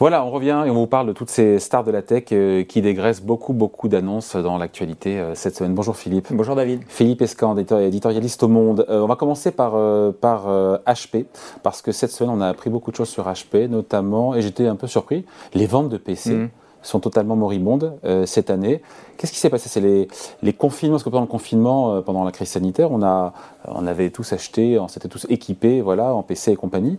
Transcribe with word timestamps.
Voilà, 0.00 0.24
on 0.24 0.30
revient 0.30 0.62
et 0.64 0.70
on 0.70 0.74
vous 0.76 0.86
parle 0.86 1.08
de 1.08 1.12
toutes 1.12 1.28
ces 1.28 1.58
stars 1.58 1.84
de 1.84 1.90
la 1.90 2.00
tech 2.00 2.24
euh, 2.32 2.64
qui 2.64 2.80
dégraissent 2.80 3.20
beaucoup, 3.20 3.52
beaucoup 3.52 3.86
d'annonces 3.86 4.34
dans 4.34 4.56
l'actualité 4.56 5.20
euh, 5.20 5.34
cette 5.34 5.54
semaine. 5.54 5.74
Bonjour 5.74 5.94
Philippe. 5.94 6.28
Bonjour 6.30 6.56
David. 6.56 6.80
Philippe 6.88 7.20
Escan, 7.20 7.54
éditorialiste 7.54 8.42
au 8.42 8.48
Monde. 8.48 8.86
Euh, 8.88 9.02
on 9.02 9.06
va 9.06 9.16
commencer 9.16 9.50
par, 9.50 9.72
par 10.14 10.48
HP, 10.86 11.26
parce 11.62 11.82
que 11.82 11.92
cette 11.92 12.12
semaine, 12.12 12.32
on 12.34 12.40
a 12.40 12.48
appris 12.48 12.70
beaucoup 12.70 12.90
de 12.90 12.96
choses 12.96 13.10
sur 13.10 13.26
HP, 13.26 13.68
notamment, 13.68 14.34
et 14.34 14.40
j'étais 14.40 14.66
un 14.66 14.76
peu 14.76 14.86
surpris, 14.86 15.26
les 15.52 15.66
ventes 15.66 15.90
de 15.90 15.98
PC. 15.98 16.34
Mm. 16.34 16.48
sont 16.80 17.00
totalement 17.00 17.36
moribondes 17.36 17.92
cette 18.24 18.48
année. 18.48 18.80
Qu'est-ce 19.18 19.32
qui 19.32 19.38
s'est 19.38 19.50
passé? 19.50 19.68
C'est 19.68 19.82
les, 19.82 20.08
les, 20.42 20.54
confinements, 20.54 20.94
parce 20.94 21.04
que 21.04 21.10
pendant 21.10 21.26
le 21.26 21.30
confinement, 21.30 22.00
pendant 22.00 22.24
la 22.24 22.32
crise 22.32 22.48
sanitaire, 22.48 22.90
on, 22.90 23.02
a, 23.02 23.34
on 23.68 23.86
avait 23.86 24.08
tous 24.08 24.32
acheté, 24.32 24.78
on 24.78 24.88
s'était 24.88 25.10
tous 25.10 25.26
équipés 25.28 25.82
voilà, 25.82 26.14
en 26.14 26.22
PC 26.22 26.52
et 26.52 26.56
compagnie. 26.56 26.96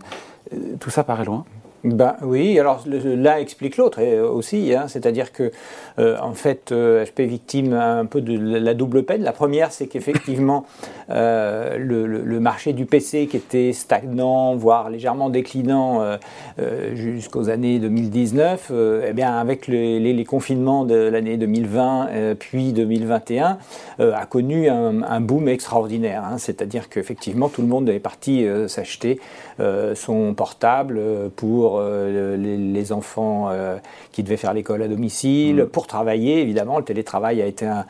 tout 0.78 0.90
ça 0.90 1.02
paraît 1.02 1.24
loin? 1.24 1.44
Ben, 1.84 2.14
oui, 2.22 2.60
alors 2.60 2.84
l'un 2.86 3.38
explique 3.38 3.76
l'autre 3.76 4.00
aussi, 4.22 4.72
hein, 4.72 4.86
c'est-à-dire 4.86 5.32
que 5.32 5.50
euh, 5.98 6.16
en 6.20 6.32
fait 6.32 6.70
HP 6.70 6.72
euh, 6.72 7.04
est 7.18 7.26
victime 7.26 7.72
un 7.72 8.06
peu 8.06 8.20
de 8.20 8.38
la 8.38 8.74
double 8.74 9.02
peine. 9.02 9.22
La 9.22 9.32
première, 9.32 9.72
c'est 9.72 9.88
qu'effectivement 9.88 10.64
euh, 11.10 11.76
le, 11.78 12.40
marché 12.40 12.72
du 12.72 12.86
PC 12.86 13.26
qui 13.26 13.36
était 13.36 13.72
stagnant, 13.72 14.54
voire 14.54 14.90
légèrement 14.90 15.28
déclinant 15.30 16.16
jusqu'aux 16.94 17.50
années 17.50 17.78
2019, 17.78 18.72
eh 19.06 19.12
bien 19.12 19.36
avec 19.36 19.68
les, 19.68 20.24
confinements 20.24 20.84
de 20.84 20.96
l'année 20.96 21.36
2020 21.36 22.34
puis 22.38 22.72
2021, 22.72 23.58
a 24.00 24.26
connu 24.26 24.68
un, 24.68 25.20
boom 25.20 25.48
extraordinaire. 25.48 26.24
Hein. 26.24 26.38
c'est-à-dire 26.38 26.88
qu'effectivement 26.88 27.48
tout 27.48 27.62
le 27.62 27.68
monde 27.68 27.88
est 27.90 28.00
parti 28.00 28.44
s'acheter 28.66 29.20
son 29.94 30.34
portable 30.34 31.00
pour 31.36 31.78
euh, 31.80 32.36
les, 32.36 32.92
enfants 32.92 33.48
euh, 33.50 33.76
qui 34.10 34.22
devaient 34.22 34.36
faire 34.36 34.52
l'école 34.52 34.82
à 34.82 34.88
domicile, 34.88 35.62
mm. 35.62 35.66
pour 35.66 35.86
travailler, 35.86 36.40
évidemment. 36.40 36.78
Le 36.78 36.84
télétravail 36.84 37.40
a 37.40 37.46
été 37.46 37.66
un, 37.66 37.84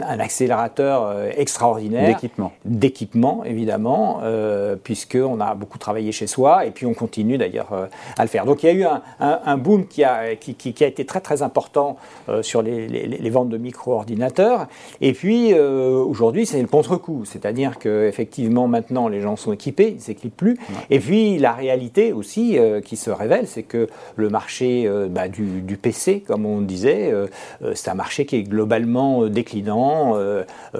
accélérateur 0.00 1.04
euh, 1.04 1.30
extraordinaire. 1.36 2.08
D'équipement. 2.08 2.52
D'équipement, 2.64 3.44
évidemment, 3.44 4.20
puisqu'on 4.82 5.40
a 5.40 5.54
beaucoup 5.54 5.78
travaillé 5.78 6.12
chez 6.12 6.26
soi 6.26 6.66
et 6.66 6.70
puis 6.70 6.86
on 6.86 6.94
continue 6.94 7.38
d'ailleurs 7.38 7.88
à 8.16 8.22
le 8.22 8.28
faire. 8.28 8.44
Donc 8.46 8.62
il 8.62 8.66
y 8.66 8.68
a 8.70 8.72
eu 8.72 8.84
un, 9.20 9.56
boom 9.56 9.86
qui 9.86 10.04
a, 10.04 10.34
qui, 10.36 10.74
a 10.84 10.86
été 10.86 11.04
très 11.04 11.20
très 11.20 11.42
important 11.42 11.96
sur 12.42 12.62
les, 12.62 13.30
ventes 13.30 13.48
de 13.48 13.58
micro-ordinateurs. 13.58 14.66
Et 15.00 15.12
puis 15.12 15.54
aujourd'hui, 15.54 16.46
c'est 16.46 16.60
le 16.60 16.68
contre-coup. 16.68 17.24
C'est-à-dire 17.24 17.78
qu'effectivement, 17.78 18.68
maintenant, 18.68 19.08
les 19.08 19.20
gens 19.20 19.36
sont 19.36 19.52
équipés, 19.52 19.88
ils 19.90 19.96
ne 19.96 20.00
s'équipent 20.00 20.36
plus. 20.36 20.58
Et 20.94 21.00
puis 21.00 21.38
la 21.38 21.52
réalité 21.52 22.12
aussi 22.12 22.56
qui 22.84 22.96
se 22.96 23.10
révèle, 23.10 23.48
c'est 23.48 23.64
que 23.64 23.88
le 24.16 24.28
marché 24.28 24.84
euh, 24.86 25.08
bah, 25.08 25.28
du, 25.28 25.76
PC, 25.80 26.20
comme 26.26 26.46
on 26.46 26.60
disait, 26.60 27.10
euh, 27.12 27.26
euh, 27.62 27.72
c'est 27.74 27.90
un 27.90 27.94
marché 27.94 28.26
qui 28.26 28.36
est 28.36 28.42
globalement 28.42 29.26
déclinant. 29.26 30.14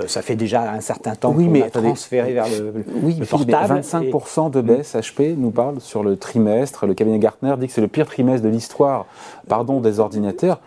ça 0.06 0.22
fait 0.22 0.36
déjà 0.36 0.72
un 0.72 0.80
certain 0.80 1.14
temps 1.14 1.32
oui, 1.34 1.46
qu'on 1.46 1.66
a 1.66 1.70
transféré 1.70 2.32
vers 2.32 2.46
le, 2.48 2.72
oui, 3.02 3.20
portable. 3.28 3.80
25% 3.80 4.50
de 4.50 4.60
baisse 4.60 4.94
HP 4.94 5.34
nous 5.36 5.50
parle 5.50 5.80
sur 5.80 6.02
le 6.02 6.16
trimestre. 6.16 6.86
Le 6.86 6.94
cabinet 6.94 7.18
Gartner 7.18 7.54
dit 7.58 7.66
que 7.66 7.72
c'est 7.72 7.80
le 7.80 7.88
pire 7.88 8.06
trimestre 8.06 8.44
de 8.44 8.50
l'histoire 8.50 9.06
pardon, 9.48 9.80
des 9.80 10.00
ordinateurs 10.00 10.60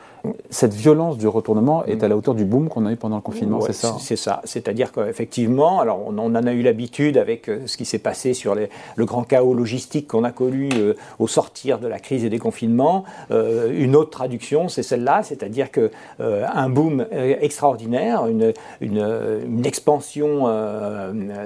cette 0.49 0.73
violence 0.73 1.17
du 1.17 1.27
retournement 1.27 1.85
est 1.85 2.03
à 2.03 2.07
la 2.07 2.15
hauteur 2.15 2.33
du 2.33 2.45
boom 2.45 2.69
qu'on 2.69 2.85
a 2.85 2.91
eu 2.91 2.95
pendant 2.95 3.17
le 3.17 3.21
confinement, 3.21 3.61
c'est 3.61 3.73
ça? 3.73 3.95
C'est 3.99 4.15
ça. 4.15 4.41
C'est-à-dire 4.43 4.91
qu'effectivement, 4.91 5.79
alors 5.79 6.01
on, 6.07 6.17
en 6.17 6.35
a 6.35 6.53
eu 6.53 6.61
l'habitude 6.61 7.17
avec 7.17 7.49
euh, 7.49 7.59
ce 7.65 7.77
qui 7.77 7.85
s'est 7.85 7.99
passé 7.99 8.33
sur 8.33 8.55
le 8.55 9.05
grand 9.05 9.23
chaos 9.23 9.53
logistique 9.53 10.07
qu'on 10.07 10.23
a 10.23 10.31
connu 10.31 10.69
euh, 10.75 10.93
au 11.19 11.27
sortir 11.27 11.79
de 11.79 11.87
la 11.87 11.99
crise 11.99 12.23
et 12.23 12.29
des 12.29 12.39
confinements. 12.39 13.03
Euh, 13.31 13.71
une 13.77 13.95
autre 13.95 14.11
traduction, 14.11 14.69
c'est 14.69 14.83
celle-là, 14.83 15.21
c'est-à-dire 15.23 15.71
que 15.71 15.91
un 16.19 16.69
boom 16.69 17.05
extraordinaire, 17.11 18.27
une, 18.27 18.53
une, 18.81 19.65
expansion 19.65 20.45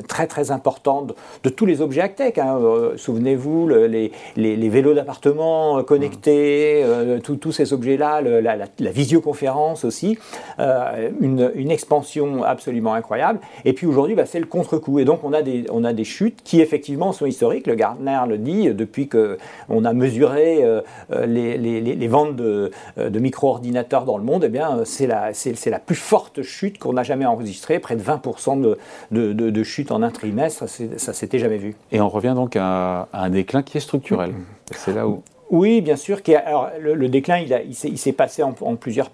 très 0.07 0.27
très 0.27 0.51
importante 0.51 1.13
de, 1.43 1.49
tous 1.49 1.65
les 1.65 1.81
objets 1.81 2.09
tech. 2.09 2.37
Hein. 2.37 2.59
Souvenez-vous, 2.95 3.67
les, 3.67 4.11
les, 4.35 4.69
vélos 4.69 4.93
d'appartement 4.93 5.83
connectés, 5.83 6.83
tous 7.23 7.51
ces 7.51 7.73
objets-là, 7.73 8.21
la, 8.21 8.60
la, 8.79 8.91
visioconférence 8.91 9.85
aussi, 9.85 10.17
euh, 10.59 11.09
une, 11.19 11.71
expansion 11.71 12.43
absolument 12.43 12.93
incroyable. 12.93 13.39
Et 13.65 13.73
puis 13.73 13.87
aujourd'hui, 13.87 14.15
bah, 14.15 14.25
c'est 14.25 14.39
le 14.39 14.45
contre-coup. 14.45 14.99
Et 14.99 15.05
donc 15.05 15.23
on 15.23 15.33
a, 15.33 15.41
des, 15.41 15.65
on 15.71 15.83
a 15.83 15.93
des 15.93 16.03
chutes 16.03 16.41
qui 16.43 16.59
effectivement 16.61 17.13
sont 17.13 17.25
historiques. 17.25 17.67
Le 17.67 17.75
Gartner 17.75 18.19
le 18.27 18.37
dit 18.37 18.73
depuis 18.73 19.07
qu'on 19.07 19.85
a 19.85 19.93
mesuré 19.93 20.63
euh, 20.63 20.81
les, 21.25 21.57
les, 21.57 21.81
les, 21.81 22.07
ventes 22.07 22.35
de, 22.35 22.71
de 22.97 23.19
micro-ordinateurs 23.19 24.05
dans 24.05 24.17
le 24.17 24.23
monde. 24.23 24.43
Eh 24.45 24.49
bien, 24.49 24.81
c'est 24.85 25.07
la, 25.07 25.33
c'est, 25.33 25.69
la 25.69 25.79
plus 25.79 25.95
forte 25.95 26.41
chute 26.41 26.77
qu'on 26.77 26.97
a 26.97 27.03
jamais 27.03 27.25
enregistrée, 27.25 27.79
près 27.79 27.95
de 27.95 28.01
20% 28.01 28.59
de, 28.59 28.77
de, 29.11 29.33
de, 29.33 29.63
chute 29.63 29.91
en 29.91 30.01
un 30.01 30.11
trimestre. 30.11 30.65
Ça 30.97 31.13
s'était 31.13 31.39
jamais 31.39 31.57
vu. 31.57 31.75
Et 31.91 32.01
on 32.01 32.09
revient 32.09 32.33
donc 32.35 32.55
à, 32.55 33.07
à 33.13 33.23
un 33.23 33.29
déclin 33.29 33.63
qui 33.63 33.77
est 33.77 33.81
structurel. 33.81 34.33
C'est 34.75 34.93
là 34.93 35.07
où 35.07 35.23
oui, 35.51 35.81
bien 35.81 35.97
sûr. 35.97 36.21
Le, 36.79 37.09
déclin, 37.09 37.39
il, 37.39 37.75
s'est 37.75 38.13
passé 38.13 38.41
en, 38.41 38.53
plusieurs, 38.75 39.11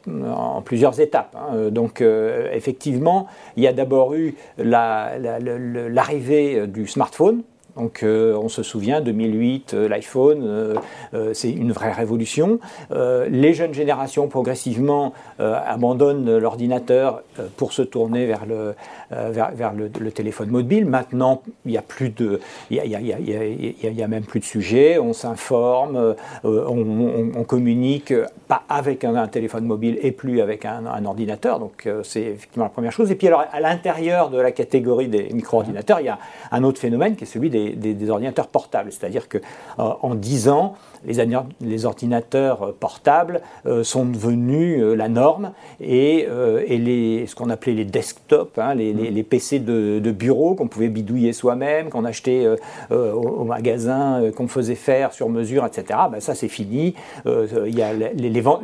étapes. 1.00 1.36
Hein. 1.36 1.70
Donc, 1.72 2.02
euh, 2.02 2.50
effectivement, 2.54 3.26
il 3.56 3.64
y 3.64 3.68
a 3.68 3.74
d'abord 3.74 4.14
eu 4.14 4.36
l'arrivée 4.60 6.68
du 6.68 6.86
smartphone, 6.88 7.42
donc 7.78 8.02
euh, 8.04 8.36
on 8.36 8.50
se 8.50 8.64
souvient, 8.64 9.02
2008, 9.02 9.74
euh, 9.74 9.88
l'iPhone, 9.88 10.42
euh, 10.44 11.34
c'est 11.34 11.52
une 11.52 11.72
vraie 11.72 11.92
révolution. 11.92 12.60
les 12.92 13.54
jeunes 13.54 13.74
générations 13.74 14.28
progressivement 14.28 15.14
abandonnent 15.40 16.38
l'ordinateur 16.38 17.22
pour 17.58 17.74
se 17.74 17.82
tourner 17.82 18.26
vers 18.26 18.46
le, 18.46 20.12
téléphone 20.12 20.50
mobile. 20.50 20.86
Maintenant, 20.86 21.42
il 21.66 21.72
n'y 21.72 21.78
a 21.78 21.82
plus 21.82 22.10
de, 22.10 22.40
il 22.70 22.78
y 22.78 24.04
a, 24.04 24.08
même 24.08 24.24
plus 24.24 24.40
de 24.40 24.46
sujet. 24.46 24.98
On 25.00 25.14
s'informe, 25.14 26.16
on, 26.44 27.44
communique 27.44 28.14
pas 28.48 28.64
avec 28.70 29.04
un, 29.04 29.28
téléphone 29.28 29.66
mobile 29.66 29.98
et 30.02 30.12
plus 30.12 30.42
avec 30.42 30.66
un, 30.66 31.06
ordinateur. 31.06 31.60
Donc 31.60 31.88
c'est 32.04 32.24
effectivement 32.24 32.66
la 32.66 32.72
première 32.72 32.92
chose. 32.92 33.12
Et 33.12 33.16
puis 33.16 33.28
alors 33.28 33.46
à 33.52 33.60
l'intérieur 33.60 34.30
de 34.30 34.40
la 34.40 34.52
catégorie 34.52 35.08
des 35.08 35.30
micro-ordinateurs, 35.34 36.00
il 36.00 36.06
y 36.06 36.10
a 36.10 36.20
un 36.52 36.64
autre 36.64 36.80
phénomène 36.80 37.16
qui 37.16 37.24
est 37.24 37.28
celui 37.28 37.50
des 37.50 37.67
des, 37.76 38.10
ordinateurs 38.10 38.48
portables. 38.48 38.92
C'est-à-dire 38.92 39.28
que 39.28 39.38
euh, 39.38 39.84
en 40.02 40.16
10 40.16 40.50
ans, 40.50 40.76
les, 41.06 41.86
ordinateurs 41.86 42.74
portables 42.80 43.42
euh, 43.66 43.84
sont 43.84 44.06
devenus 44.06 44.82
euh, 44.82 44.96
la 44.96 45.10
norme 45.10 45.52
et, 45.80 46.28
les, 46.70 47.26
ce 47.28 47.36
qu'on 47.36 47.50
appelait 47.50 47.74
les 47.74 47.86
desktops, 47.86 48.58
hein, 48.58 48.74
les, 48.76 49.24
PC 49.24 49.60
de, 49.60 50.12
bureau 50.12 50.56
qu'on 50.56 50.68
pouvait 50.68 50.90
bidouiller 50.90 51.34
soi-même, 51.34 51.90
qu'on 51.90 52.06
achetait 52.06 52.48
au, 52.92 53.44
magasin, 53.44 54.32
qu'on 54.36 54.48
faisait 54.48 54.76
faire 54.76 55.14
sur 55.14 55.30
mesure, 55.30 55.66
etc. 55.66 56.00
Ben, 56.12 56.20
ça, 56.20 56.34
c'est 56.34 56.48
fini. 56.48 56.96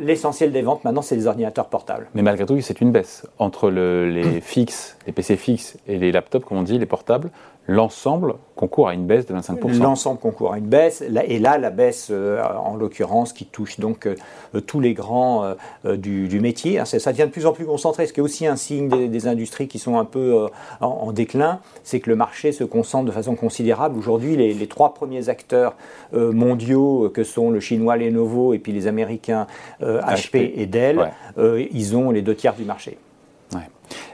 L'essentiel 0.00 0.52
des 0.52 0.62
ventes 0.62 0.84
maintenant, 0.84 1.02
c'est 1.02 1.16
les 1.16 1.26
ordinateurs 1.26 1.66
portables. 1.66 2.08
Mais 2.14 2.22
malgré 2.22 2.46
tout, 2.46 2.60
c'est 2.60 2.80
une 2.80 2.92
baisse 2.92 3.26
entre 3.38 3.70
les 3.70 4.40
fixes, 4.40 4.96
les 5.06 5.12
PC 5.12 5.36
fixes 5.36 5.76
et 5.86 5.98
les 5.98 6.12
laptops, 6.12 6.44
comme 6.44 6.58
on 6.58 6.62
dit, 6.62 6.78
les 6.78 6.86
portables 6.86 7.30
l'ensemble 7.66 8.34
concourt 8.56 8.88
à 8.88 8.94
une 8.94 9.06
baisse 9.06 9.26
de 9.26 9.34
25%. 9.34 9.80
L'ensemble 9.80 10.20
concourt 10.20 10.52
à 10.52 10.58
une 10.58 10.66
baisse, 10.66 11.02
et 11.02 11.38
là, 11.38 11.58
la 11.58 11.70
baisse, 11.70 12.08
euh, 12.10 12.42
en 12.42 12.76
l'occurrence, 12.76 13.32
qui 13.32 13.46
touche 13.46 13.80
donc 13.80 14.06
euh, 14.06 14.60
tous 14.60 14.80
les 14.80 14.94
grands 14.94 15.54
euh, 15.84 15.96
du, 15.96 16.40
métier, 16.40 16.78
hein, 16.78 16.84
ça 16.84 17.12
devient 17.12 17.24
de 17.24 17.30
plus 17.30 17.46
en 17.46 17.52
plus 17.52 17.66
concentré, 17.66 18.06
ce 18.06 18.12
qui 18.12 18.20
est 18.20 18.22
aussi 18.22 18.46
un 18.46 18.56
signe 18.56 18.88
des, 18.88 19.26
industries 19.26 19.68
qui 19.68 19.78
sont 19.78 19.98
un 19.98 20.04
peu 20.04 20.48
en, 20.80 21.10
déclin, 21.12 21.60
c'est 21.82 22.00
que 22.00 22.10
le 22.10 22.16
marché 22.16 22.52
se 22.52 22.62
concentre 22.62 23.06
de 23.06 23.10
façon 23.10 23.36
considérable. 23.36 23.98
Aujourd'hui, 23.98 24.36
les, 24.36 24.66
trois 24.66 24.92
premiers 24.92 25.30
acteurs 25.30 25.74
mondiaux, 26.12 27.10
que 27.12 27.24
sont 27.24 27.50
le 27.50 27.60
chinois 27.60 27.96
Lenovo 27.96 28.52
et 28.52 28.58
puis 28.58 28.72
les 28.72 28.86
américains 28.86 29.46
HP, 29.80 30.52
et 30.56 30.66
Dell, 30.66 31.10
ils 31.38 31.96
ont 31.96 32.10
les 32.10 32.20
deux 32.20 32.34
tiers 32.34 32.54
du 32.54 32.64
marché. 32.64 32.98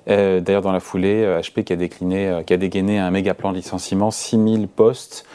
Euh, 0.09 0.41
d'ailleurs, 0.41 0.63
dans 0.63 0.73
la 0.73 0.81
foulée, 0.81 1.25
HP 1.25 1.59
euh, 1.59 1.63
qui 1.63 1.73
a, 1.73 1.77
décliné, 1.77 2.29
euh, 2.29 2.43
qui 2.43 2.53
a 2.53 2.57
dégainé 2.57 2.99
un 2.99 3.11
méga 3.11 3.35
plan 3.35 3.53
de 3.53 3.57
licenciement, 3.57 4.11
6000 4.11 4.69
postes. 4.69 5.27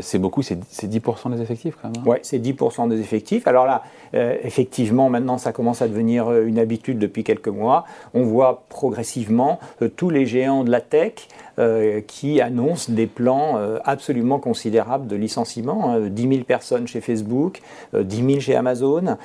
C'est 0.00 0.18
beaucoup, 0.18 0.42
c'est 0.42 0.58
10% 0.58 1.34
des 1.34 1.42
effectifs 1.42 1.76
quand 1.80 1.88
même. 1.88 2.02
Hein. 2.02 2.04
Oui, 2.06 2.16
c'est 2.22 2.38
10% 2.38 2.88
des 2.88 3.00
effectifs. 3.00 3.46
Alors 3.46 3.66
là, 3.66 3.82
effectivement, 4.12 5.10
maintenant, 5.10 5.38
ça 5.38 5.52
commence 5.52 5.82
à 5.82 5.88
devenir 5.88 6.32
une 6.32 6.58
habitude 6.58 6.98
depuis 6.98 7.24
quelques 7.24 7.48
mois. 7.48 7.84
On 8.14 8.22
voit 8.22 8.64
progressivement 8.68 9.58
tous 9.96 10.10
les 10.10 10.26
géants 10.26 10.64
de 10.64 10.70
la 10.70 10.80
tech 10.80 11.28
euh, 11.58 12.02
qui 12.06 12.42
annonce 12.42 12.90
des 12.90 13.06
plans 13.06 13.56
euh, 13.56 13.78
absolument 13.82 14.38
considérables 14.38 15.06
de 15.06 15.16
licenciement. 15.16 15.98
10 15.98 16.24
hein. 16.24 16.28
000 16.30 16.44
personnes 16.44 16.86
chez 16.86 17.00
Facebook, 17.00 17.62
10 17.94 18.22
euh, 18.22 18.28
000 18.28 18.40
chez 18.40 18.56
Amazon, 18.56 19.16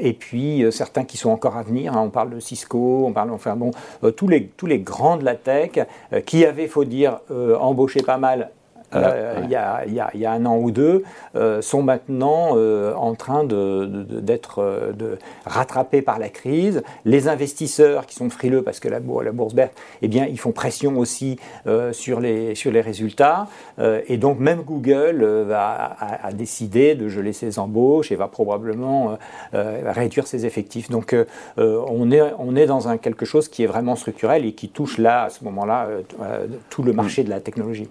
et 0.00 0.12
puis 0.12 0.64
certains 0.70 1.02
qui 1.02 1.16
sont 1.16 1.30
encore 1.30 1.56
à 1.56 1.64
venir. 1.64 1.94
Hein. 1.94 2.02
on 2.04 2.10
parle 2.10 2.30
de 2.30 2.38
Cisco, 2.38 3.04
on 3.06 3.12
parle 3.12 3.32
enfin 3.32 3.56
bon, 3.56 3.72
tous, 4.16 4.28
les, 4.28 4.46
tous 4.46 4.66
les 4.66 4.78
grands 4.78 5.16
de 5.16 5.24
la 5.24 5.34
tech 5.34 5.80
qui 6.26 6.44
avaient, 6.44 6.68
faut 6.68 6.84
dire, 6.84 7.18
embauché 7.58 8.02
pas 8.02 8.18
mal 8.18 8.50
il, 8.94 9.50
y 9.50 9.56
a, 9.56 9.84
il, 9.86 10.20
y 10.20 10.26
a, 10.26 10.32
un 10.32 10.46
an 10.46 10.56
ou 10.58 10.70
deux, 10.70 11.02
sont 11.60 11.82
maintenant 11.82 12.56
en 12.96 13.14
train 13.14 13.44
d'être 13.44 14.92
de, 14.96 15.18
rattrapés 15.46 16.02
par 16.02 16.18
la 16.18 16.28
crise. 16.28 16.82
Les 17.04 17.28
investisseurs 17.28 18.06
qui 18.06 18.14
sont 18.14 18.30
frileux 18.30 18.62
parce 18.62 18.80
que 18.80 18.88
la, 18.88 18.98
la 18.98 19.32
bourse 19.32 19.54
verte, 19.54 19.72
eh 20.02 20.08
bien, 20.08 20.26
ils 20.26 20.38
font 20.38 20.52
pression 20.52 20.98
aussi 20.98 21.38
sur, 21.92 22.20
les, 22.20 22.54
sur 22.54 22.70
les 22.70 22.80
résultats. 22.80 23.46
et 23.78 24.16
donc 24.16 24.38
même 24.38 24.62
Google 24.62 25.24
va, 25.46 25.96
a, 26.22 26.32
décidé 26.32 26.94
de 26.94 27.08
geler 27.08 27.32
ses 27.32 27.58
embauches 27.58 28.12
et 28.12 28.16
va 28.16 28.28
probablement 28.28 29.18
réduire 29.52 30.26
ses 30.26 30.46
effectifs. 30.46 30.90
Donc 30.90 31.14
on, 31.56 32.10
est, 32.10 32.22
on 32.38 32.56
est 32.56 32.66
dans 32.66 32.88
un, 32.88 32.96
quelque 32.96 33.24
chose 33.24 33.48
qui 33.48 33.62
est 33.62 33.66
vraiment 33.66 33.96
structurel 33.96 34.44
et 34.44 34.52
qui 34.52 34.68
touche 34.68 34.98
là, 34.98 35.24
à 35.24 35.30
ce 35.30 35.44
moment-là, 35.44 35.86
euh, 35.86 36.02
euh, 36.20 36.46
tout 36.70 36.82
le 36.82 36.92
marché 36.92 37.24
de 37.24 37.30
la 37.30 37.40
technologie. 37.40 37.88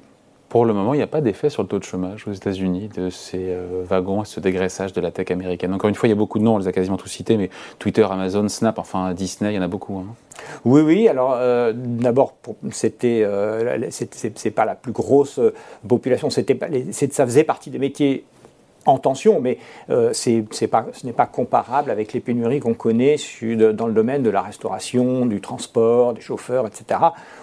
Pour 0.50 0.66
le 0.66 0.74
moment, 0.74 0.94
il 0.94 0.98
n'y 0.98 1.04
a 1.04 1.08
pas 1.08 1.22
d'effet 1.22 1.50
sur 1.50 1.62
le 1.62 1.68
taux 1.68 1.80
de 1.80 1.84
chômage 1.84 2.28
aux 2.28 2.32
États-Unis 2.32 2.90
de 2.96 3.10
ces 3.10 3.50
euh, 3.50 3.84
wagons 3.84 4.24
et 4.24 4.26
ce 4.26 4.40
dégraissage 4.40 4.94
de 4.94 5.02
la 5.02 5.12
tech 5.12 5.30
américaine. 5.32 5.74
Encore 5.74 5.90
une 5.90 5.96
fois, 5.96 6.08
il 6.08 6.12
y 6.12 6.14
a 6.14 6.18
beaucoup 6.18 6.40
de 6.40 6.44
noms, 6.44 6.56
on 6.56 6.58
les 6.60 6.68
a 6.68 6.72
quasiment 6.72 6.98
tous 6.98 7.10
cités, 7.10 7.36
mais 7.36 7.50
Twitter, 7.80 8.06
Amazon, 8.10 8.48
Snap, 8.48 8.80
enfin 8.80 9.14
Disney, 9.14 9.54
il 9.54 9.56
y 9.56 9.60
en 9.60 9.64
a 9.64 9.68
beaucoup. 9.68 9.98
Hein. 9.98 10.06
Oui, 10.64 10.82
oui. 10.82 11.08
Alors, 11.08 11.38
d'abord, 11.74 12.36
c'était, 12.72 13.28
c'est 13.90 14.52
pas 14.52 14.66
la 14.66 14.76
plus 14.76 14.92
grosse 14.92 15.40
population. 15.88 16.30
C'était, 16.30 16.58
ça 16.92 17.26
faisait 17.26 17.44
partie 17.44 17.70
des 17.70 17.80
métiers 17.80 18.24
en 18.88 18.98
tension, 18.98 19.40
mais 19.42 19.58
euh, 19.90 20.14
pas, 20.72 20.86
ce 20.94 21.06
n'est 21.06 21.14
pas 21.14 21.26
comparable 21.26 21.92
avec 21.92 22.14
les 22.14 22.20
pénuries 22.20 22.60
qu'on 22.60 22.74
connaît 22.74 23.18
dans 23.74 23.88
le 23.88 23.94
domaine 23.94 24.24
de 24.24 24.30
la 24.30 24.42
restauration, 24.42 25.26
du 25.26 25.42
transport, 25.42 26.14
des 26.14 26.22
chauffeurs, 26.22 26.66
etc., 26.66 27.00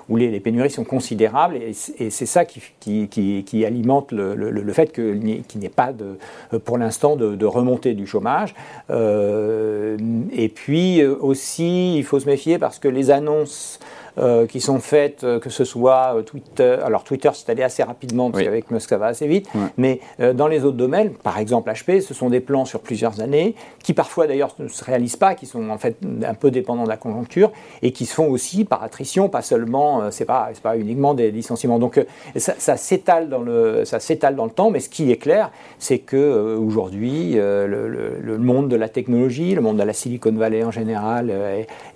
où 0.08 0.16
les, 0.16 0.40
pénuries 0.40 0.70
sont 0.70 0.84
considérables, 0.84 1.56
et, 1.56 1.72
c'est 1.74 2.26
ça 2.26 2.44
qui, 2.44 3.08
qui, 3.08 3.64
alimente 3.64 4.10
le, 4.12 4.72
fait 4.72 4.92
qu'il 4.92 5.20
n'y 5.20 5.66
ait 5.66 5.68
pas, 5.68 5.92
de, 5.92 6.18
pour 6.58 6.78
l'instant, 6.78 7.16
de, 7.16 7.44
remontée 7.44 7.94
du 7.94 8.06
chômage. 8.06 8.54
Euh, 8.90 9.96
et 10.32 10.48
puis 10.48 11.02
euh, 11.02 11.14
aussi, 11.20 11.96
il 11.96 12.04
faut 12.04 12.18
se 12.18 12.26
méfier 12.26 12.58
parce 12.58 12.78
que 12.78 12.88
les 12.88 13.10
annonces 13.10 13.78
euh, 14.16 14.46
qui 14.46 14.60
sont 14.60 14.78
faites, 14.78 15.24
euh, 15.24 15.40
que 15.40 15.50
ce 15.50 15.64
soit 15.64 16.14
euh, 16.14 16.22
Twitter. 16.22 16.78
Alors 16.84 17.02
Twitter, 17.02 17.30
c'est 17.32 17.50
allé 17.50 17.64
assez 17.64 17.82
rapidement, 17.82 18.30
parce 18.30 18.44
qu'avec 18.44 18.70
Musk, 18.70 18.88
ça 18.88 18.96
va 18.96 19.06
assez 19.06 19.26
vite. 19.26 19.48
Mais 19.76 19.98
dans 20.34 20.46
les 20.46 20.64
autres 20.64 20.76
domaines, 20.76 21.10
par 21.10 21.38
exemple 21.38 21.68
HP, 21.72 22.00
ce 22.00 22.14
sont 22.14 22.30
des 22.30 22.38
plans 22.38 22.64
sur 22.64 22.78
plusieurs 22.78 23.20
années, 23.20 23.56
qui 23.82 23.92
parfois 23.92 24.28
d'ailleurs 24.28 24.54
ne 24.60 24.68
se 24.68 24.84
réalisent 24.84 25.16
pas, 25.16 25.34
qui 25.34 25.46
sont 25.46 25.68
en 25.68 25.78
fait 25.78 25.96
un 26.24 26.34
peu 26.34 26.52
dépendants 26.52 26.84
de 26.84 26.88
la 26.88 26.96
conjoncture, 26.96 27.50
et 27.82 27.90
qui 27.90 28.06
se 28.06 28.14
font 28.14 28.28
aussi 28.30 28.64
par 28.64 28.84
attrition, 28.84 29.28
pas 29.28 29.42
seulement, 29.42 30.10
c'est 30.12 30.26
pas, 30.26 30.50
pas 30.62 30.78
uniquement 30.78 31.14
des 31.14 31.32
licenciements. 31.32 31.80
Donc 31.80 32.00
ça, 32.36 32.54
ça 32.56 32.76
s'étale 32.76 33.28
dans, 33.28 33.40
le, 33.40 33.84
ça 33.84 33.98
dans 34.30 34.44
le 34.44 34.50
temps, 34.50 34.70
mais 34.70 34.78
ce 34.78 34.88
qui 34.88 35.10
est 35.10 35.16
clair, 35.16 35.50
c'est 35.80 35.98
que 35.98 36.56
aujourd'hui, 36.56 37.32
le, 37.34 37.88
le, 37.88 38.38
monde 38.38 38.68
de 38.68 38.76
la 38.76 38.88
technologie, 38.88 39.56
le 39.56 39.60
monde 39.60 39.78
de 39.78 39.82
la 39.82 39.92
Silicon 39.92 40.32
Valley 40.32 40.62
en 40.62 40.70
général 40.70 41.32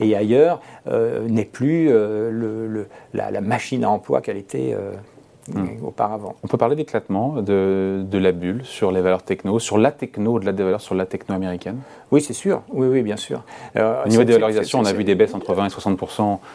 et, 0.00 0.16
ailleurs, 0.16 0.60
n'est 1.28 1.44
plus 1.44 1.92
la, 3.14 3.40
machine 3.40 3.84
à 3.84 3.90
emploi 3.90 4.20
qu'elle 4.20 4.36
était 4.36 4.76
euh, 5.56 5.60
hmm. 5.60 5.84
auparavant. 5.84 6.36
On 6.42 6.48
peut 6.48 6.56
parler 6.56 6.76
d'éclatement 6.76 7.42
de, 7.42 8.02
de, 8.04 8.18
la 8.18 8.32
bulle 8.32 8.64
sur 8.64 8.92
les 8.92 9.00
valeurs 9.00 9.22
techno, 9.22 9.58
sur 9.58 9.78
la 9.78 9.92
techno, 9.92 10.34
au-delà 10.34 10.52
des 10.52 10.62
valeurs, 10.62 10.80
sur 10.80 10.94
la 10.94 11.06
techno 11.06 11.34
américaine? 11.34 11.78
Oui, 12.10 12.22
c'est 12.22 12.32
sûr. 12.32 12.62
Oui, 12.72 12.86
oui, 12.86 13.02
bien 13.02 13.16
sûr. 13.16 13.42
Euh, 13.76 14.02
au 14.04 14.08
niveau 14.08 14.24
des 14.24 14.32
valorisations, 14.32 14.80
on 14.80 14.84
a 14.86 14.92
vu 14.92 15.04
des 15.04 15.14
baisses 15.14 15.34
entre 15.34 15.52
20 15.52 15.66
et 15.66 15.70
60 15.70 15.98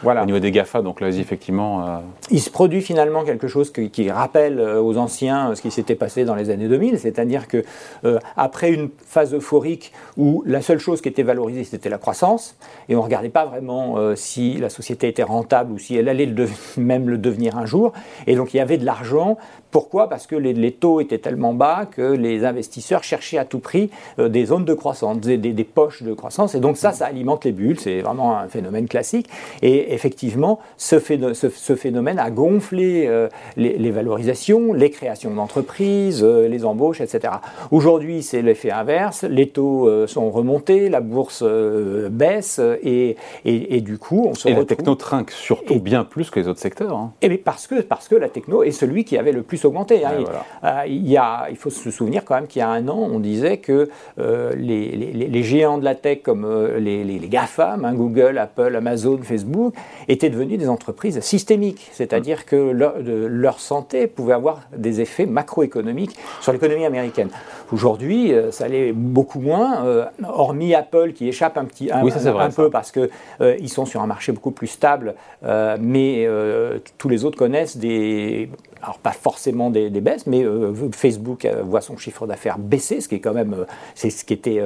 voilà. 0.02 0.22
au 0.22 0.26
niveau 0.26 0.40
des 0.40 0.50
GAFA. 0.50 0.82
Donc 0.82 1.00
là, 1.00 1.08
effectivement. 1.08 1.86
Euh, 1.86 1.98
Il 2.30 2.40
se 2.40 2.50
produit 2.50 2.82
finalement 2.82 3.22
quelque 3.22 3.46
chose 3.46 3.70
qui, 3.70 4.10
rappelle 4.10 4.58
euh, 4.58 4.82
aux 4.82 4.96
anciens 4.96 5.54
ce 5.54 5.62
qui 5.62 5.70
s'était 5.70 5.94
passé 5.94 6.24
dans 6.24 6.34
les 6.34 6.50
années 6.50 6.68
2000, 6.68 6.98
c'est-à-dire 6.98 7.48
que 7.48 7.64
après 8.36 8.70
une 8.70 8.90
phase 9.06 9.34
euphorique 9.34 9.92
où 10.16 10.42
la 10.46 10.60
seule 10.60 10.78
chose 10.78 11.00
qui 11.00 11.08
était 11.08 11.22
valorisée 11.22 11.64
c'était 11.64 11.88
la 11.88 11.98
croissance, 11.98 12.56
et 12.88 12.94
on 12.94 12.98
ne 12.98 13.04
regardait 13.04 13.28
pas 13.28 13.44
vraiment 13.46 13.96
si 14.14 14.54
la 14.54 14.68
société 14.68 15.08
était 15.08 15.22
rentable 15.22 15.72
ou 15.72 15.78
si 15.78 15.96
elle 15.96 16.08
allait 16.08 16.32
même 16.76 17.08
le 17.08 17.18
devenir 17.18 17.56
un 17.56 17.66
jour, 17.66 17.92
et 18.26 18.36
donc 18.36 18.54
il 18.54 18.58
y 18.58 18.60
avait 18.60 18.76
de 18.76 18.83
l'argent. 18.84 19.36
Pourquoi? 19.70 20.08
Parce 20.08 20.26
que 20.26 20.36
les, 20.36 20.72
taux 20.72 21.00
étaient 21.00 21.18
tellement 21.18 21.52
bas 21.52 21.86
que 21.90 22.02
les 22.02 22.44
investisseurs 22.44 23.02
cherchaient 23.02 23.38
à 23.38 23.44
tout 23.44 23.58
prix 23.58 23.90
des 24.18 24.46
zones 24.46 24.64
de 24.64 24.74
croissance, 24.74 25.18
des, 25.18 25.64
poches 25.64 26.02
de 26.02 26.14
croissance. 26.14 26.54
Et 26.54 26.60
donc 26.60 26.76
ça, 26.76 26.92
ça 26.92 27.06
alimente 27.06 27.44
les 27.44 27.52
bulles. 27.52 27.80
C'est 27.80 28.00
vraiment 28.00 28.38
un 28.38 28.48
phénomène 28.48 28.86
classique. 28.86 29.28
Et 29.62 29.92
effectivement, 29.94 30.60
ce, 30.76 30.98
phénomène 30.98 32.18
a 32.18 32.30
gonflé 32.30 33.06
euh, 33.06 33.28
les, 33.56 33.90
valorisations, 33.90 34.72
les 34.72 34.90
créations 34.90 35.34
d'entreprises, 35.34 36.22
euh, 36.22 36.48
les 36.48 36.64
embauches, 36.64 37.00
etc. 37.00 37.34
Aujourd'hui, 37.70 38.22
c'est 38.22 38.42
l'effet 38.42 38.70
inverse. 38.70 39.24
Les 39.24 39.48
taux 39.48 39.88
euh, 39.88 40.06
sont 40.06 40.30
remontés, 40.30 40.88
la 40.88 41.00
bourse 41.00 41.44
baisse 42.10 42.60
et, 42.82 43.16
et, 43.44 43.80
du 43.80 43.98
coup, 43.98 44.24
on 44.26 44.34
se 44.34 44.48
et 44.48 44.52
retrouve... 44.52 44.70
la 44.70 44.76
techno 44.76 44.94
trinque 44.94 45.30
surtout 45.30 45.80
bien 45.80 46.04
plus 46.04 46.30
que 46.30 46.40
les 46.40 46.48
autres 46.48 46.60
secteurs. 46.60 46.96
Hein. 46.96 47.12
Et 47.22 47.36
parce 47.36 47.66
que, 47.66 47.80
parce 47.80 48.08
que 48.08 48.14
la 48.14 48.28
techno 48.28 48.62
est 48.62 48.70
celui 48.74 49.04
qui 49.04 49.16
avait 49.16 49.32
le 49.32 49.42
plus 49.42 49.64
augmenté. 49.64 50.04
Hein. 50.04 50.84
il, 50.86 51.08
y 51.08 51.16
a, 51.16 51.46
il 51.50 51.56
faut 51.56 51.70
se 51.70 51.90
souvenir 51.90 52.24
quand 52.24 52.34
même 52.34 52.46
qu'il 52.46 52.60
y 52.60 52.62
a 52.62 52.68
un 52.68 52.86
an, 52.88 52.98
on 52.98 53.20
disait 53.20 53.56
que 53.56 53.88
les 54.18 55.14
les 55.34 55.42
géants 55.42 55.78
de 55.78 55.84
la 55.84 55.94
tech 55.94 56.22
comme 56.22 56.44
euh, 56.44 56.78
les, 56.78 57.04
les, 57.04 57.28
GAFAM, 57.28 57.84
hein, 57.84 57.94
Google, 57.94 58.38
Apple, 58.38 58.74
Amazon, 58.76 59.18
Facebook, 59.22 59.74
étaient 60.08 60.30
devenus 60.30 60.58
des 60.58 60.68
entreprises 60.68 61.20
systémiques, 61.20 61.88
c'est-à-dire 61.92 62.46
que 62.46 62.56
leur, 62.56 63.60
santé 63.60 64.06
pouvait 64.08 64.34
avoir 64.34 64.62
des 64.76 65.00
effets 65.00 65.26
macroéconomiques 65.26 66.16
sur 66.40 66.52
l'économie 66.52 66.84
américaine. 66.84 67.28
Aujourd'hui, 67.72 68.32
euh, 68.32 68.50
ça 68.50 68.64
allait 68.64 68.92
beaucoup 68.92 69.40
moins, 69.40 69.84
euh, 69.86 70.04
hormis 70.28 70.74
Apple 70.74 71.12
qui 71.12 71.28
échappe 71.28 71.56
un, 71.56 71.64
petit, 71.64 71.90
un, 71.90 72.04
un 72.04 72.50
peu 72.50 72.68
parce 72.68 72.90
qu'ils 72.90 73.08
ils 73.60 73.68
sont 73.68 73.86
sur 73.86 74.02
un 74.02 74.06
marché 74.06 74.32
beaucoup 74.32 74.50
plus 74.50 74.66
stable, 74.66 75.14
mais 75.80 76.28
tous 76.98 77.08
les 77.08 77.24
autres 77.24 77.38
connaissent 77.38 77.76
des 77.76 78.48
alors 78.84 78.98
pas 78.98 79.12
forcément 79.12 79.70
des, 79.70 79.88
baisses, 79.88 80.26
mais 80.26 80.44
euh, 80.44 80.74
Facebook 80.92 81.44
euh, 81.44 81.62
voit 81.62 81.80
son 81.80 81.96
chiffre 81.96 82.26
d'affaires 82.26 82.58
baisser, 82.58 83.00
ce 83.00 83.08
qui 83.08 83.14
est 83.14 83.20
quand 83.20 83.32
même, 83.32 83.54
euh, 83.54 83.64
ce 83.94 84.24
qui 84.24 84.34
était 84.34 84.60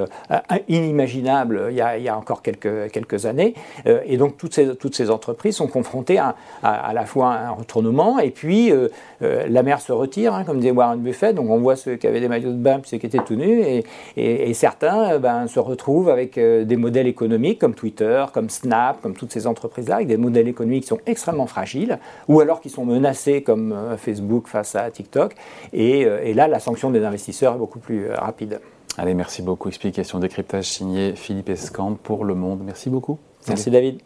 inimaginable 0.68 1.68
il 1.70 1.76
y, 1.76 1.80
a, 1.80 2.18
encore 2.18 2.42
quelques, 2.42 3.26
années. 3.26 3.54
et 3.86 4.16
donc 4.16 4.36
toutes 4.36 4.54
ces, 4.54 4.76
toutes 4.76 4.94
ces 4.94 5.10
entreprises 5.10 5.56
sont 5.56 5.66
confrontées 5.66 6.18
à, 6.18 6.34
à, 6.62 6.92
la 6.92 7.04
fois 7.06 7.32
un 7.32 7.50
retournement 7.50 8.18
et 8.18 8.30
puis 8.30 8.72
la 9.20 9.62
mer 9.62 9.80
se 9.80 9.92
retire, 9.92 10.34
hein, 10.34 10.44
comme 10.44 10.58
disait 10.58 10.70
Warren 10.70 11.00
Buffett. 11.00 11.34
Donc 11.34 11.50
on 11.50 11.58
voit 11.58 11.76
ceux 11.76 11.96
qui 11.96 12.06
avaient 12.06 12.20
des 12.20 12.28
maillots 12.28 12.52
de 12.52 12.56
bain 12.56 12.78
puis 12.80 12.90
ceux 12.90 12.98
qui 12.98 13.06
étaient 13.06 13.18
tout 13.18 13.34
nus, 13.34 13.62
et, 13.62 13.84
et, 14.16 14.54
certains 14.54 15.18
ben, 15.18 15.46
se 15.46 15.60
retrouvent 15.60 16.08
avec 16.08 16.38
des 16.38 16.76
modèles 16.76 17.06
économiques 17.06 17.58
comme 17.60 17.74
Twitter, 17.74 18.24
comme 18.32 18.50
Snap, 18.50 19.00
comme 19.00 19.14
toutes 19.14 19.32
ces 19.32 19.46
entreprises-là, 19.46 19.96
avec 19.96 20.08
des 20.08 20.16
modèles 20.16 20.48
économiques 20.48 20.82
qui 20.82 20.88
sont 20.88 21.00
extrêmement 21.06 21.46
fragiles, 21.46 21.98
ou 22.28 22.40
alors 22.40 22.60
qui 22.60 22.70
sont 22.70 22.84
menacés 22.84 23.42
comme 23.42 23.74
Facebook 23.96 24.18
Facebook 24.28 24.48
face 24.48 24.74
à 24.74 24.90
TikTok. 24.90 25.34
Euh, 25.74 26.20
et, 26.22 26.34
là, 26.34 26.48
la 26.48 26.60
sanction 26.60 26.90
des 26.90 27.04
investisseurs 27.04 27.54
est 27.54 27.58
beaucoup 27.58 27.78
plus 27.78 28.06
euh, 28.06 28.14
rapide. 28.16 28.60
Allez, 28.96 29.14
merci 29.14 29.42
beaucoup. 29.42 29.68
Explication 29.68 30.18
décryptage 30.18 30.64
signé 30.64 31.14
Philippe 31.14 31.50
Escamp 31.50 31.94
pour 31.94 32.24
Le 32.24 32.34
Monde. 32.34 32.60
Merci 32.64 32.90
beaucoup. 32.90 33.18
Merci 33.46 33.70
David. 33.70 34.00